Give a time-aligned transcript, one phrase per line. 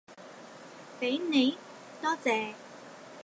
[0.99, 1.55] 畀你，
[2.01, 2.55] 多謝